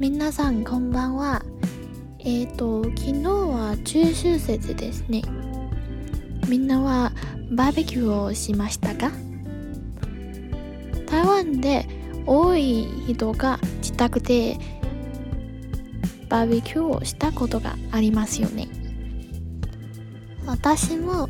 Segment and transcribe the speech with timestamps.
[0.00, 1.42] 皆さんこんばんは
[2.20, 5.22] えっ、ー、と昨日は中秋節ですね
[6.48, 7.10] みんなは
[7.50, 9.10] バーベキューをしましたか
[11.08, 11.88] 台湾で
[12.26, 14.56] 多い人が自宅で
[16.28, 18.68] バーベキューをしたことがありますよね
[20.46, 21.28] 私も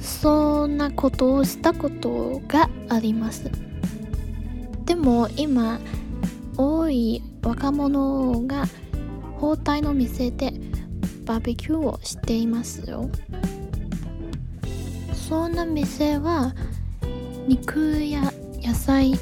[0.00, 3.48] そんなことをしたことがあります
[4.86, 5.78] でも今
[6.56, 8.64] 多い若者が
[9.38, 10.52] 包帯の店で
[11.24, 13.08] バーベキューをしていますよ
[15.14, 16.54] そんな店は
[17.46, 19.12] 肉や野菜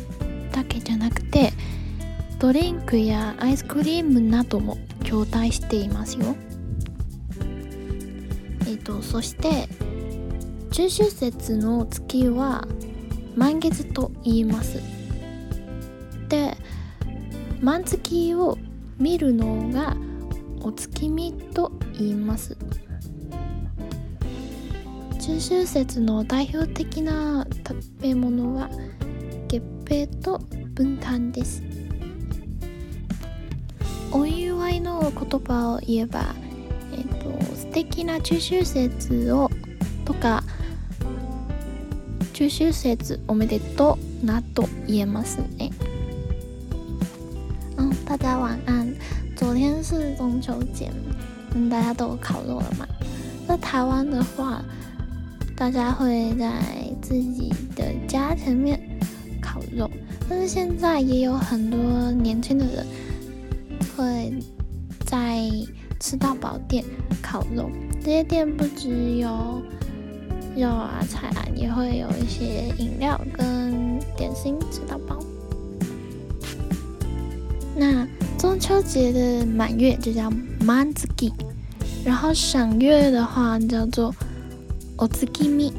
[0.52, 1.52] だけじゃなくて
[2.38, 6.36] ドリンクやアイスクリームなども供体していますよ
[7.40, 9.68] えっ、ー、とそして
[10.72, 12.66] 中秋節の月は
[13.36, 14.95] 満月と言います
[17.60, 18.58] 満月を
[18.98, 19.96] 見るのが
[20.62, 22.56] お月見と言います
[25.20, 28.68] 中秋節の代表的な食べ物は
[29.48, 30.38] 月餅と
[30.74, 31.62] 分担です
[34.12, 36.34] お祝いの言葉を言えば、
[36.92, 39.48] えーと、素敵な中秋節を
[40.04, 40.42] とか
[42.34, 45.70] 中秋節おめでとうなと言えますね。
[48.06, 48.86] 大家晚安。
[49.36, 50.88] 昨天是中秋节，
[51.56, 52.86] 嗯，大家都烤肉了嘛。
[53.48, 54.62] 那台湾的话，
[55.56, 56.52] 大家会在
[57.02, 58.78] 自己的家前面
[59.42, 59.90] 烤肉，
[60.28, 61.78] 但是现在也有很多
[62.12, 62.86] 年轻的人
[63.96, 64.32] 会
[65.04, 65.42] 在
[65.98, 66.84] 吃到饱店
[67.20, 67.68] 烤肉。
[68.04, 69.60] 这些店不只有
[70.56, 75.18] 肉啊菜啊，也会有一些饮料跟点心吃到饱。
[77.78, 80.30] 那中秋节的满月就叫
[80.64, 81.30] manzuki，
[82.06, 84.14] 然后赏月的话叫做
[84.96, 85.70] otsukimi。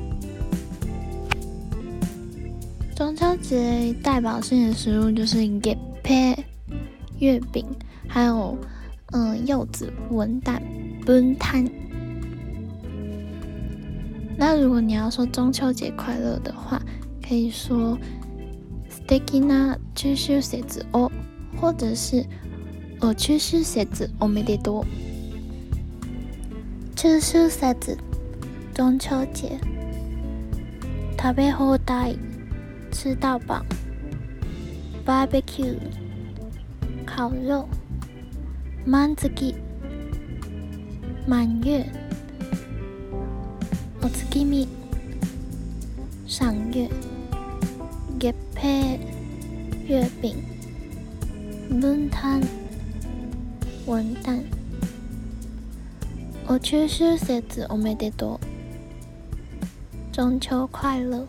[2.95, 6.43] 中秋节代表性的食物就是 g i p p e
[7.17, 7.65] 月饼，
[8.07, 8.55] 还有
[9.13, 10.59] 嗯柚子文旦
[11.03, 11.67] ben tan。
[14.37, 16.79] 那如果你要说中秋节快乐的话，
[17.27, 17.97] 可以说
[18.87, 21.11] steki na chūshū xièzi o。
[21.59, 22.23] 或者是，
[23.01, 24.85] お中写字，我没得多”。
[24.85, 24.87] う。
[26.95, 27.97] 中写字，
[28.73, 29.59] 中秋节，
[31.19, 32.17] 食べ放題，
[32.91, 33.65] 吃到饱
[35.05, 35.79] ，r b e c u e
[37.05, 37.67] 烤肉，
[38.85, 39.53] 満月，
[41.25, 41.83] 满月，
[44.01, 44.67] お月見，
[46.27, 46.83] 赏月，
[48.21, 48.99] 月餅，
[49.87, 50.56] 月饼。
[51.81, 52.41] 分担，
[53.85, 54.41] 分担。
[56.47, 57.17] 中秋写
[57.69, 58.39] おめでとう！
[60.13, 61.27] 中秋快乐。